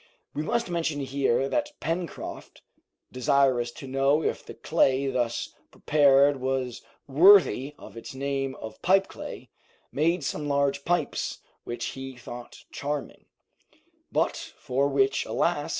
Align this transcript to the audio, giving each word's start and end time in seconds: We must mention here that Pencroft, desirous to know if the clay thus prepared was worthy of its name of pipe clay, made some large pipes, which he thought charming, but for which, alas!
We 0.33 0.41
must 0.41 0.67
mention 0.67 1.01
here 1.01 1.47
that 1.47 1.73
Pencroft, 1.79 2.63
desirous 3.11 3.69
to 3.73 3.85
know 3.85 4.23
if 4.23 4.43
the 4.43 4.55
clay 4.55 5.05
thus 5.05 5.53
prepared 5.69 6.37
was 6.41 6.81
worthy 7.07 7.75
of 7.77 7.95
its 7.95 8.15
name 8.15 8.55
of 8.55 8.81
pipe 8.81 9.07
clay, 9.07 9.51
made 9.91 10.23
some 10.23 10.47
large 10.47 10.85
pipes, 10.85 11.37
which 11.65 11.89
he 11.93 12.17
thought 12.17 12.63
charming, 12.71 13.25
but 14.11 14.35
for 14.57 14.87
which, 14.89 15.23
alas! 15.27 15.69